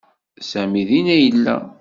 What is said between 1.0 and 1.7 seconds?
i yella.